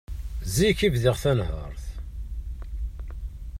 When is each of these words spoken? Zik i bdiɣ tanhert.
Zik 0.55 0.79
i 0.87 0.89
bdiɣ 0.93 1.15
tanhert. 1.21 1.85